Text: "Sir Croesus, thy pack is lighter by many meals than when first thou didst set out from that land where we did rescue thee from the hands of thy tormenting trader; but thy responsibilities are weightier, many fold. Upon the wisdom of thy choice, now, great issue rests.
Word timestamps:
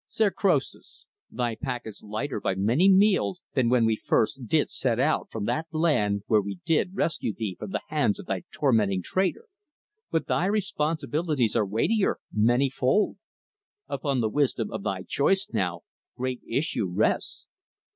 "Sir 0.07 0.31
Croesus, 0.31 1.05
thy 1.29 1.53
pack 1.53 1.85
is 1.85 2.01
lighter 2.01 2.41
by 2.41 2.55
many 2.55 2.89
meals 2.89 3.43
than 3.53 3.69
when 3.69 3.87
first 4.03 4.35
thou 4.39 4.45
didst 4.47 4.79
set 4.79 4.99
out 4.99 5.29
from 5.29 5.45
that 5.45 5.67
land 5.71 6.23
where 6.25 6.41
we 6.41 6.57
did 6.65 6.95
rescue 6.95 7.35
thee 7.37 7.55
from 7.59 7.69
the 7.69 7.81
hands 7.89 8.17
of 8.19 8.25
thy 8.25 8.41
tormenting 8.51 9.03
trader; 9.03 9.45
but 10.09 10.25
thy 10.25 10.45
responsibilities 10.45 11.55
are 11.55 11.67
weightier, 11.67 12.17
many 12.33 12.67
fold. 12.67 13.17
Upon 13.87 14.21
the 14.21 14.29
wisdom 14.29 14.71
of 14.71 14.81
thy 14.81 15.03
choice, 15.03 15.47
now, 15.53 15.81
great 16.17 16.41
issue 16.49 16.87
rests. 16.87 17.45